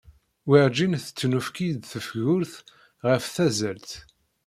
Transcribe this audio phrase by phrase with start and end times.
[0.47, 2.53] Werǧin tettunefk-iyi-d tefgurt
[3.09, 3.89] ɣef tazzalt.